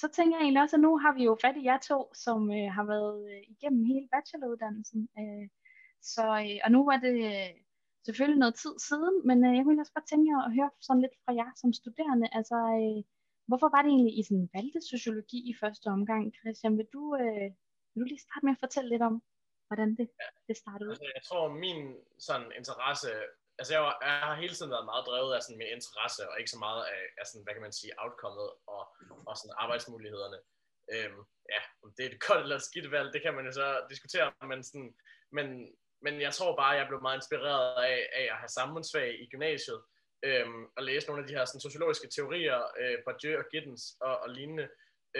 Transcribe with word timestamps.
så 0.00 0.06
tænker 0.16 0.36
jeg 0.36 0.42
egentlig 0.44 0.62
også, 0.62 0.76
at 0.76 0.86
nu 0.86 0.92
har 1.04 1.12
vi 1.18 1.22
jo 1.28 1.34
fat 1.44 1.56
i 1.56 1.66
jer 1.70 1.80
to, 1.90 1.98
som 2.24 2.38
øh, 2.58 2.68
har 2.76 2.84
været 2.92 3.16
øh, 3.32 3.42
igennem 3.54 3.82
hele 3.92 4.08
bacheloruddannelsen. 4.14 5.00
Øh, 5.20 5.46
så, 6.14 6.24
øh, 6.46 6.58
og 6.64 6.70
nu 6.74 6.80
var 6.90 6.98
det 7.06 7.16
øh, 7.32 7.50
selvfølgelig 8.06 8.40
noget 8.42 8.56
tid 8.62 8.74
siden, 8.88 9.16
men 9.28 9.38
øh, 9.46 9.52
jeg 9.58 9.64
ville 9.66 9.82
også 9.82 9.96
bare 9.96 10.10
tænke 10.10 10.28
at 10.46 10.54
høre 10.56 10.70
sådan 10.86 11.02
lidt 11.04 11.16
fra 11.24 11.32
jer 11.40 11.50
som 11.60 11.70
studerende. 11.80 12.28
Altså, 12.38 12.58
øh, 12.80 13.00
hvorfor 13.48 13.68
var 13.74 13.82
det 13.82 13.90
egentlig, 13.94 14.14
I 14.18 14.22
sådan 14.28 14.48
valgte 14.56 14.80
sociologi 14.92 15.40
i 15.50 15.54
første 15.62 15.86
omgang? 15.96 16.22
Christian, 16.40 16.78
vil 16.78 16.88
du, 16.96 17.04
øh, 17.22 17.48
vil 17.90 18.00
du 18.02 18.08
lige 18.12 18.26
starte 18.26 18.44
med 18.46 18.54
at 18.56 18.62
fortælle 18.64 18.90
lidt 18.94 19.04
om, 19.10 19.14
hvordan 19.68 19.88
det, 19.98 20.06
det 20.48 20.56
startede? 20.62 20.90
Altså, 20.90 21.08
jeg 21.16 21.24
tror, 21.28 21.44
min 21.64 21.80
sådan 22.26 22.48
interesse 22.60 23.10
altså 23.58 23.72
jeg, 23.76 23.82
var, 23.86 23.94
jeg 24.02 24.16
har 24.28 24.34
hele 24.34 24.54
tiden 24.54 24.74
været 24.74 24.90
meget 24.92 25.06
drevet 25.10 25.32
af 25.34 25.42
sådan 25.42 25.60
min 25.62 25.74
interesse, 25.76 26.22
og 26.30 26.34
ikke 26.40 26.54
så 26.54 26.60
meget 26.66 26.82
af, 26.94 27.02
af 27.20 27.24
sådan, 27.26 27.44
hvad 27.44 27.54
kan 27.54 27.66
man 27.66 27.78
sige, 27.80 27.92
outcomet 28.02 28.48
og, 28.74 28.82
og 29.28 29.36
sådan 29.36 29.54
arbejdsmulighederne. 29.58 30.38
Øhm, 30.94 31.20
ja, 31.52 31.60
om 31.82 31.92
det 31.96 32.02
er 32.06 32.10
et 32.10 32.20
godt 32.26 32.40
eller 32.42 32.56
et 32.56 32.68
skidt 32.68 32.90
valg, 32.90 33.12
det 33.12 33.22
kan 33.22 33.34
man 33.34 33.46
jo 33.46 33.52
så 33.52 33.86
diskutere, 33.90 34.32
men, 34.50 34.64
sådan, 34.64 34.94
men, 35.32 35.46
men 36.02 36.20
jeg 36.20 36.34
tror 36.34 36.56
bare, 36.56 36.74
at 36.74 36.80
jeg 36.80 36.88
blev 36.88 37.00
meget 37.02 37.18
inspireret 37.18 37.84
af, 37.84 38.08
af 38.20 38.26
at 38.32 38.38
have 38.42 38.48
samfundsfag 38.48 39.20
i 39.22 39.26
gymnasiet, 39.32 39.80
øhm, 40.22 40.64
og 40.76 40.82
læse 40.82 41.06
nogle 41.06 41.22
af 41.22 41.28
de 41.28 41.34
her 41.34 41.44
sådan, 41.44 41.60
sociologiske 41.60 42.08
teorier, 42.08 42.60
øh, 42.80 42.98
Bourdieu 43.04 43.38
og 43.38 43.44
Giddens 43.50 43.84
og, 44.00 44.18
og 44.18 44.28
lignende. 44.30 44.68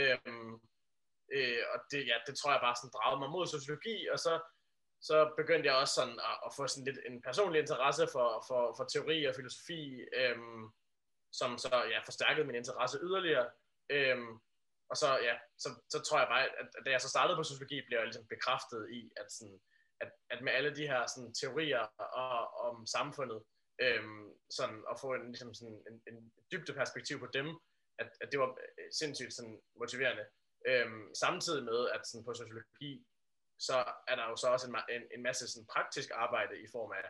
Øhm, 0.00 0.54
øh, 1.36 1.62
og 1.72 1.78
det, 1.90 2.00
ja, 2.10 2.16
det 2.26 2.34
tror 2.36 2.52
jeg 2.52 2.64
bare 2.66 2.76
sådan 2.76 2.94
dragede 2.96 3.20
mig 3.20 3.30
mod 3.30 3.46
sociologi, 3.46 4.08
og 4.12 4.18
så 4.18 4.34
så 5.08 5.32
begyndte 5.36 5.68
jeg 5.68 5.76
også 5.76 5.94
sådan 5.94 6.18
at, 6.30 6.36
at 6.46 6.50
få 6.56 6.66
sådan 6.66 6.84
lidt 6.84 7.00
en 7.08 7.22
personlig 7.22 7.60
interesse 7.60 8.04
for, 8.14 8.28
for, 8.48 8.62
for 8.76 8.84
teori 8.84 9.24
og 9.24 9.34
filosofi, 9.34 9.80
øhm, 10.20 10.64
som 11.32 11.58
så 11.58 11.68
ja, 11.92 11.98
forstærkede 12.04 12.46
min 12.46 12.60
interesse 12.62 12.98
yderligere. 13.02 13.50
Øhm, 13.90 14.38
og 14.90 14.96
så, 14.96 15.08
ja, 15.28 15.34
så, 15.58 15.68
så 15.88 15.98
tror 16.02 16.18
jeg 16.18 16.28
bare, 16.28 16.42
at, 16.44 16.68
at 16.78 16.86
da 16.86 16.90
jeg 16.90 17.00
så 17.00 17.08
startede 17.08 17.36
på 17.36 17.42
sociologi, 17.42 17.86
blev 17.86 17.98
jeg 17.98 18.06
ligesom 18.06 18.26
bekræftet 18.26 18.90
i, 18.98 19.12
at, 19.16 19.32
sådan, 19.32 19.60
at, 20.00 20.10
at 20.30 20.42
med 20.42 20.52
alle 20.52 20.76
de 20.76 20.86
her 20.86 21.06
sådan, 21.06 21.34
teorier 21.34 21.84
og, 21.98 22.54
om 22.68 22.86
samfundet, 22.86 23.42
øhm, 23.80 24.26
sådan, 24.50 24.84
at 24.90 25.00
få 25.00 25.14
en, 25.14 25.26
ligesom 25.26 25.54
sådan, 25.54 25.82
en, 25.90 25.96
en 26.10 26.32
dybde 26.52 26.74
perspektiv 26.74 27.18
på 27.20 27.28
dem, 27.34 27.46
at, 27.98 28.10
at 28.20 28.28
det 28.32 28.40
var 28.40 28.50
øh, 28.50 28.88
sindssygt 29.00 29.34
sådan, 29.34 29.60
motiverende. 29.80 30.24
Øhm, 30.66 31.14
samtidig 31.14 31.64
med, 31.64 31.90
at 31.94 32.06
sådan, 32.06 32.24
på 32.24 32.34
sociologi, 32.34 33.06
så 33.58 33.76
er 34.08 34.16
der 34.16 34.26
jo 34.28 34.36
så 34.36 34.48
også 34.48 34.66
en, 34.68 34.76
en, 34.96 35.02
en 35.14 35.22
masse 35.22 35.48
sådan 35.48 35.66
praktisk 35.66 36.10
arbejde 36.14 36.54
i 36.64 36.66
form 36.72 36.92
af, 36.92 37.06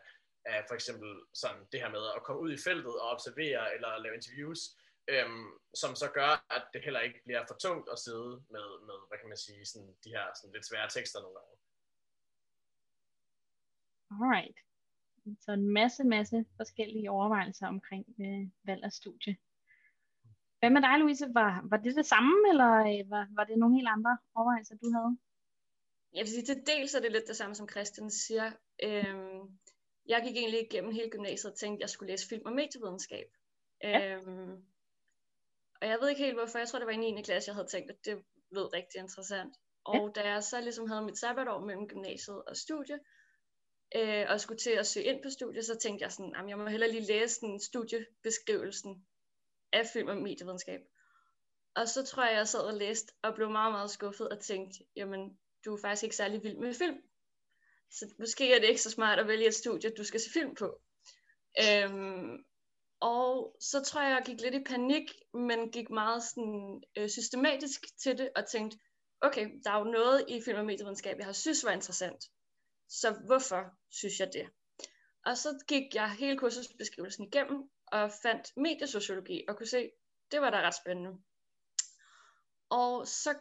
af 0.52 0.64
for 0.68 0.74
eksempel 0.74 1.10
sådan 1.34 1.66
det 1.72 1.80
her 1.80 1.90
med 1.90 2.04
at 2.16 2.22
komme 2.24 2.42
ud 2.42 2.52
i 2.52 2.62
feltet 2.66 2.94
og 3.00 3.08
observere 3.14 3.74
eller 3.74 3.98
lave 3.98 4.14
interviews, 4.14 4.60
øhm, 5.08 5.46
som 5.74 5.94
så 5.94 6.08
gør, 6.14 6.32
at 6.56 6.64
det 6.72 6.84
heller 6.84 7.00
ikke 7.00 7.20
bliver 7.24 7.44
for 7.48 7.54
tungt 7.54 7.88
at 7.92 7.98
sidde 7.98 8.30
med, 8.54 8.66
med 8.88 8.96
hvad 9.08 9.18
kan 9.18 9.28
man 9.28 9.36
sige, 9.36 9.66
sådan 9.66 9.94
de 10.04 10.10
her 10.10 10.24
sådan 10.34 10.52
lidt 10.52 10.66
svære 10.66 10.88
tekster 10.88 11.20
nogle 11.20 11.36
gange. 11.38 11.54
Alright. 14.10 14.58
Så 15.40 15.52
en 15.52 15.68
masse, 15.68 16.04
masse 16.04 16.44
forskellige 16.56 17.10
overvejelser 17.10 17.66
omkring 17.66 18.04
øh, 18.20 18.48
valg 18.64 18.84
af 18.84 18.92
studie. 18.92 19.36
Hvad 20.58 20.70
med 20.70 20.82
dig, 20.82 20.98
Louise? 20.98 21.34
Var, 21.34 21.66
var 21.70 21.76
det 21.76 21.96
det 21.96 22.06
samme, 22.06 22.48
eller 22.50 22.72
øh, 22.74 23.10
var, 23.10 23.28
var 23.30 23.44
det 23.44 23.58
nogle 23.58 23.76
helt 23.76 23.88
andre 23.88 24.18
overvejelser, 24.34 24.76
du 24.76 24.90
havde? 24.96 25.18
Jeg 26.12 26.20
vil 26.20 26.28
sige, 26.28 26.44
til 26.44 26.66
dels 26.66 26.94
er 26.94 27.00
det 27.00 27.12
lidt 27.12 27.28
det 27.28 27.36
samme, 27.36 27.54
som 27.54 27.68
Christian 27.68 28.10
siger. 28.10 28.52
Øhm, 28.82 29.58
jeg 30.06 30.22
gik 30.26 30.36
egentlig 30.36 30.62
igennem 30.62 30.92
hele 30.92 31.10
gymnasiet 31.10 31.52
og 31.52 31.58
tænkte, 31.58 31.78
at 31.78 31.80
jeg 31.80 31.90
skulle 31.90 32.12
læse 32.12 32.28
film 32.28 32.46
og 32.46 32.52
medievidenskab. 32.52 33.26
Ja. 33.82 34.16
Øhm, 34.16 34.64
og 35.80 35.88
jeg 35.88 35.98
ved 36.00 36.08
ikke 36.08 36.24
helt 36.24 36.36
hvorfor, 36.36 36.58
jeg 36.58 36.68
tror 36.68 36.78
det 36.78 36.86
var 36.86 36.92
i 36.92 37.12
9. 37.12 37.22
klasse, 37.22 37.48
jeg 37.48 37.54
havde 37.54 37.68
tænkt, 37.68 37.90
at 37.90 38.04
det 38.04 38.24
lød 38.50 38.72
rigtig 38.72 38.98
interessant. 39.00 39.54
Og 39.84 40.12
ja. 40.16 40.20
da 40.20 40.28
jeg 40.28 40.44
så 40.44 40.60
ligesom 40.60 40.88
havde 40.88 41.02
mit 41.02 41.18
sabbatår 41.18 41.60
mellem 41.60 41.88
gymnasiet 41.88 42.42
og 42.44 42.56
studie, 42.56 42.98
øh, 43.96 44.26
og 44.28 44.40
skulle 44.40 44.58
til 44.58 44.70
at 44.70 44.86
søge 44.86 45.06
ind 45.06 45.22
på 45.22 45.30
studiet, 45.30 45.64
så 45.64 45.76
tænkte 45.76 46.02
jeg 46.02 46.12
sådan, 46.12 46.34
at 46.36 46.48
jeg 46.48 46.58
må 46.58 46.66
hellere 46.66 46.90
lige 46.90 47.06
læse 47.06 47.40
den 47.40 47.60
studiebeskrivelsen 47.60 49.06
af 49.72 49.86
film 49.92 50.08
og 50.08 50.16
medievidenskab. 50.16 50.80
Og 51.74 51.88
så 51.88 52.04
tror 52.04 52.24
jeg, 52.24 52.36
jeg 52.36 52.48
sad 52.48 52.60
og 52.60 52.74
læste, 52.74 53.12
og 53.22 53.34
blev 53.34 53.50
meget, 53.50 53.72
meget 53.72 53.90
skuffet 53.90 54.28
og 54.28 54.40
tænkte, 54.40 54.78
jamen, 54.96 55.38
du 55.64 55.74
er 55.74 55.80
faktisk 55.80 56.02
ikke 56.02 56.16
særlig 56.16 56.42
vild 56.42 56.56
med 56.56 56.74
film. 56.74 57.02
Så 57.90 58.14
måske 58.18 58.54
er 58.54 58.60
det 58.60 58.68
ikke 58.68 58.82
så 58.82 58.90
smart 58.90 59.18
at 59.18 59.28
vælge 59.28 59.46
et 59.46 59.54
studie, 59.54 59.90
du 59.90 60.04
skal 60.04 60.20
se 60.20 60.30
film 60.32 60.54
på. 60.54 60.80
Øhm, 61.62 62.44
og 63.04 63.56
så 63.60 63.82
tror 63.82 64.02
jeg, 64.02 64.10
jeg 64.10 64.22
gik 64.26 64.40
lidt 64.40 64.54
i 64.54 64.64
panik, 64.64 65.12
men 65.34 65.70
gik 65.70 65.90
meget 65.90 66.22
sådan, 66.22 66.82
øh, 66.96 67.08
systematisk 67.08 67.80
til 68.02 68.18
det, 68.18 68.30
og 68.36 68.46
tænkte, 68.46 68.78
okay, 69.20 69.50
der 69.64 69.70
er 69.70 69.78
jo 69.78 69.84
noget 69.84 70.24
i 70.28 70.42
film 70.44 70.58
og 70.58 70.64
medievidenskab, 70.64 71.18
jeg 71.18 71.26
har 71.26 71.32
synes 71.32 71.64
var 71.64 71.70
interessant. 71.70 72.24
Så 72.88 73.12
hvorfor 73.26 73.62
synes 73.90 74.20
jeg 74.20 74.32
det? 74.32 74.46
Og 75.26 75.36
så 75.36 75.64
gik 75.68 75.94
jeg 75.94 76.10
hele 76.10 76.38
kursusbeskrivelsen 76.38 77.24
igennem, 77.24 77.70
og 77.86 78.12
fandt 78.22 78.56
mediesociologi, 78.56 79.44
og 79.48 79.56
kunne 79.56 79.66
se, 79.66 79.90
det 80.30 80.40
var 80.40 80.50
da 80.50 80.56
ret 80.56 80.74
spændende. 80.74 81.10
Og 82.70 83.06
så 83.06 83.34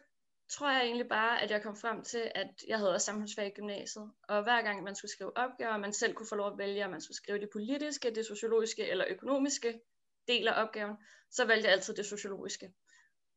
tror 0.49 0.69
jeg 0.69 0.83
egentlig 0.83 1.07
bare, 1.07 1.41
at 1.41 1.51
jeg 1.51 1.63
kom 1.63 1.75
frem 1.75 2.03
til, 2.03 2.31
at 2.35 2.49
jeg 2.67 2.77
havde 2.77 2.93
også 2.93 3.05
samfundsfag 3.05 3.47
i 3.47 3.49
gymnasiet. 3.55 4.11
Og 4.27 4.43
hver 4.43 4.61
gang 4.61 4.83
man 4.83 4.95
skulle 4.95 5.11
skrive 5.11 5.37
opgaver, 5.37 5.77
man 5.77 5.93
selv 5.93 6.13
kunne 6.13 6.27
få 6.27 6.35
lov 6.35 6.51
at 6.51 6.57
vælge, 6.57 6.85
om 6.85 6.91
man 6.91 7.01
skulle 7.01 7.17
skrive 7.17 7.39
det 7.39 7.49
politiske, 7.53 8.15
det 8.15 8.25
sociologiske 8.25 8.89
eller 8.89 9.05
økonomiske 9.09 9.79
del 10.27 10.47
af 10.47 10.63
opgaven, 10.63 10.97
så 11.31 11.45
valgte 11.45 11.65
jeg 11.65 11.73
altid 11.73 11.93
det 11.93 12.05
sociologiske. 12.05 12.73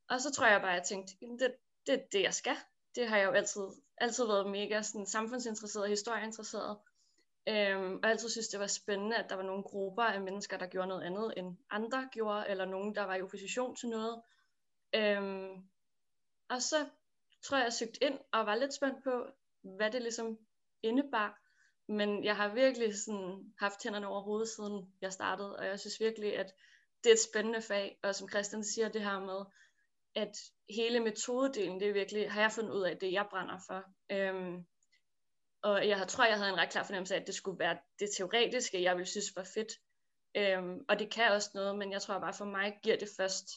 Og 0.08 0.20
så 0.20 0.32
tror 0.32 0.46
jeg 0.46 0.60
bare, 0.60 0.70
at 0.70 0.76
jeg 0.76 0.86
tænkte, 0.86 1.14
det, 1.20 1.54
det 1.86 1.94
er 1.94 2.02
det, 2.12 2.22
jeg 2.22 2.34
skal. 2.34 2.56
Det 2.94 3.08
har 3.08 3.16
jeg 3.16 3.26
jo 3.26 3.32
altid, 3.32 3.62
altid 3.98 4.26
været 4.26 4.50
mega 4.50 4.82
sådan, 4.82 5.06
samfundsinteresseret 5.06 5.84
og 5.84 5.90
historieinteresseret. 5.90 6.78
Øhm, 7.48 7.94
og 7.94 8.00
jeg 8.02 8.10
altid 8.10 8.28
synes, 8.28 8.48
det 8.48 8.60
var 8.60 8.66
spændende, 8.66 9.16
at 9.16 9.30
der 9.30 9.36
var 9.36 9.42
nogle 9.42 9.62
grupper 9.62 10.02
af 10.02 10.20
mennesker, 10.20 10.58
der 10.58 10.66
gjorde 10.66 10.88
noget 10.88 11.02
andet, 11.02 11.34
end 11.36 11.56
andre 11.70 12.08
gjorde, 12.12 12.48
eller 12.48 12.64
nogen, 12.64 12.94
der 12.94 13.02
var 13.02 13.14
i 13.14 13.22
opposition 13.22 13.76
til 13.76 13.88
noget. 13.88 14.22
Øhm, 14.94 15.68
og 16.48 16.62
så 16.62 16.86
tror 17.42 17.56
jeg, 17.56 17.64
jeg 17.64 17.72
søgte 17.72 18.04
ind 18.04 18.18
og 18.32 18.46
var 18.46 18.54
lidt 18.54 18.74
spændt 18.74 19.04
på, 19.04 19.26
hvad 19.62 19.90
det 19.90 20.02
ligesom 20.02 20.38
indebar. 20.82 21.40
Men 21.88 22.24
jeg 22.24 22.36
har 22.36 22.54
virkelig 22.54 22.98
sådan 22.98 23.54
haft 23.58 23.82
hænderne 23.82 24.08
over 24.08 24.20
hovedet, 24.20 24.48
siden 24.48 24.92
jeg 25.00 25.12
startede, 25.12 25.56
og 25.56 25.66
jeg 25.66 25.80
synes 25.80 26.00
virkelig, 26.00 26.38
at 26.38 26.52
det 27.04 27.10
er 27.10 27.14
et 27.14 27.28
spændende 27.30 27.62
fag, 27.62 27.98
og 28.02 28.14
som 28.14 28.28
Christian 28.28 28.64
siger, 28.64 28.88
det 28.88 29.04
her 29.04 29.20
med, 29.20 29.44
at 30.14 30.36
hele 30.70 31.00
metodedelen, 31.00 31.80
det 31.80 31.88
er 31.88 31.92
virkelig, 31.92 32.32
har 32.32 32.40
jeg 32.40 32.52
fundet 32.52 32.72
ud 32.72 32.82
af, 32.82 32.98
det 32.98 33.12
jeg 33.12 33.26
brænder 33.30 33.58
for. 33.66 33.84
Øhm, 34.10 34.66
og 35.62 35.88
jeg 35.88 36.08
tror, 36.08 36.24
jeg 36.24 36.36
havde 36.36 36.50
en 36.50 36.58
ret 36.58 36.70
klar 36.70 36.82
fornemmelse 36.84 37.14
af, 37.14 37.20
at 37.20 37.26
det 37.26 37.34
skulle 37.34 37.58
være 37.58 37.78
det 37.98 38.08
teoretiske, 38.16 38.82
jeg 38.82 38.96
ville 38.96 39.06
synes 39.06 39.36
var 39.36 39.46
fedt. 39.54 39.72
Øhm, 40.36 40.84
og 40.88 40.98
det 40.98 41.12
kan 41.12 41.32
også 41.32 41.50
noget, 41.54 41.78
men 41.78 41.92
jeg 41.92 42.02
tror 42.02 42.18
bare 42.18 42.34
for 42.34 42.44
mig 42.44 42.78
giver 42.82 42.96
det 42.96 43.08
først 43.16 43.48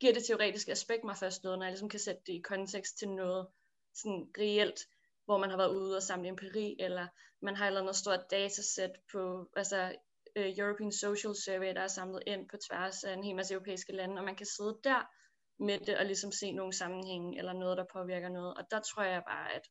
giver 0.00 0.12
det 0.12 0.24
teoretiske 0.24 0.72
aspekt 0.72 1.04
mig 1.04 1.16
først 1.16 1.44
noget, 1.44 1.58
når 1.58 1.66
jeg 1.66 1.72
ligesom 1.72 1.88
kan 1.88 2.00
sætte 2.00 2.22
det 2.26 2.32
i 2.32 2.40
kontekst 2.40 2.98
til 2.98 3.08
noget 3.08 3.46
sådan 3.94 4.30
reelt, 4.38 4.80
hvor 5.24 5.38
man 5.38 5.50
har 5.50 5.56
været 5.56 5.76
ude 5.76 5.96
og 5.96 6.02
samle 6.02 6.28
empiri, 6.28 6.76
eller 6.78 7.06
man 7.40 7.56
har 7.56 7.64
et 7.64 7.68
eller 7.68 7.80
andet 7.80 7.96
stort 7.96 8.30
datasæt 8.30 8.90
på, 9.12 9.50
altså 9.56 9.96
uh, 10.38 10.58
European 10.58 10.92
Social 10.92 11.34
Survey, 11.34 11.74
der 11.74 11.80
er 11.80 11.88
samlet 11.88 12.22
ind 12.26 12.48
på 12.48 12.56
tværs 12.56 13.04
af 13.04 13.12
en 13.12 13.24
hel 13.24 13.36
masse 13.36 13.54
europæiske 13.54 13.92
lande, 13.92 14.18
og 14.18 14.24
man 14.24 14.36
kan 14.36 14.46
sidde 14.46 14.80
der 14.84 15.10
med 15.58 15.78
det 15.78 15.98
og 15.98 16.06
ligesom 16.06 16.32
se 16.32 16.52
nogle 16.52 16.72
sammenhænge, 16.72 17.38
eller 17.38 17.52
noget, 17.52 17.78
der 17.78 17.84
påvirker 17.92 18.28
noget. 18.28 18.54
Og 18.54 18.70
der 18.70 18.80
tror 18.80 19.02
jeg 19.02 19.22
bare, 19.26 19.52
at 19.52 19.70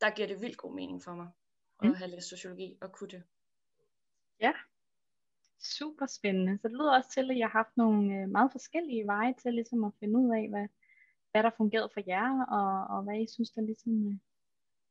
der 0.00 0.10
giver 0.10 0.28
det 0.28 0.40
vildt 0.40 0.56
god 0.56 0.74
mening 0.74 1.04
for 1.04 1.14
mig, 1.14 1.28
at 1.82 1.88
mm. 1.88 1.94
have 1.94 2.10
læst 2.10 2.28
sociologi 2.28 2.78
og 2.80 2.92
kunne 2.92 3.10
det. 3.10 3.22
Ja, 4.40 4.52
Super 5.78 6.06
spændende. 6.06 6.58
Så 6.58 6.68
det 6.68 6.76
lyder 6.76 6.96
også 6.96 7.10
til, 7.10 7.30
at 7.30 7.38
jeg 7.38 7.48
har 7.48 7.58
haft 7.58 7.76
nogle 7.76 8.14
øh, 8.16 8.28
meget 8.28 8.52
forskellige 8.52 9.06
veje 9.06 9.34
til 9.42 9.54
ligesom 9.54 9.84
at 9.84 9.92
finde 10.00 10.18
ud 10.18 10.30
af, 10.40 10.48
hvad, 10.48 10.66
hvad 11.30 11.42
der 11.42 11.50
fungerede 11.56 11.90
for 11.94 12.02
jer, 12.06 12.44
og, 12.58 12.96
og 12.96 13.02
hvad 13.02 13.16
I 13.20 13.26
synes, 13.34 13.50
der 13.50 13.62
ligesom 13.62 13.92
øh, 14.08 14.14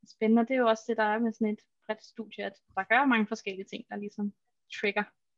er 0.04 0.08
spændende. 0.16 0.42
Og 0.42 0.48
det 0.48 0.54
er 0.54 0.60
jo 0.60 0.68
også 0.68 0.84
det, 0.88 0.98
der 0.98 1.04
er 1.04 1.20
med 1.20 1.34
sådan 1.34 1.54
et 1.54 1.64
bredt 1.86 2.04
studie, 2.04 2.46
at 2.46 2.56
der 2.76 2.84
gør 2.84 3.06
mange 3.06 3.28
forskellige 3.28 3.70
ting, 3.72 3.84
der 3.90 3.96
ligesom 3.96 4.34
trigger 4.78 5.04